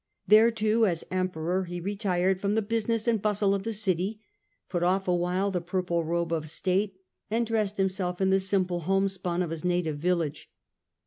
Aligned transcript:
There, 0.25 0.49
too, 0.49 0.87
as 0.87 1.03
Emperor, 1.11 1.65
he 1.65 1.79
retired 1.79 2.41
from 2.41 2.55
the 2.55 2.63
business 2.63 3.07
and 3.07 3.21
bustle 3.21 3.53
of 3.53 3.61
the 3.61 3.71
city, 3.71 4.19
put 4.67 4.81
off 4.81 5.07
awhile 5.07 5.51
the 5.51 5.61
purple 5.61 6.03
robe 6.03 6.33
of 6.33 6.49
state, 6.49 6.95
and 7.29 7.45
dressed 7.45 7.77
himself 7.77 8.19
in 8.19 8.31
the 8.31 8.39
simple 8.39 8.79
homespun 8.79 9.43
of 9.43 9.51
his 9.51 9.63
native 9.63 9.99
village. 9.99 10.49